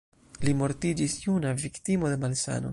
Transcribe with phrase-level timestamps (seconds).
[0.47, 2.69] Li mortiĝis juna, viktimo de malsano.